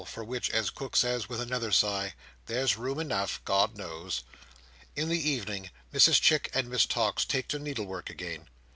for 0.07 0.23
which, 0.23 0.49
as 0.49 0.71
Cook 0.71 0.95
says 0.95 1.29
with 1.29 1.39
another 1.39 1.71
sigh, 1.71 2.15
"There's 2.47 2.75
room 2.75 2.99
enough, 2.99 3.39
God 3.45 3.77
knows." 3.77 4.23
In 4.95 5.09
the 5.09 5.29
evening, 5.29 5.69
Mrs 5.93 6.19
Chick 6.19 6.49
and 6.55 6.67
Miss 6.69 6.87
Tox 6.87 7.23
take 7.23 7.47
to 7.49 7.59
needlework 7.59 8.09
again. 8.09 8.47